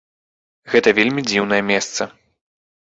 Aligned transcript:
Гэта 0.73 0.95
вельмі 1.01 1.21
дзіўнае 1.29 1.61
месца. 1.71 2.11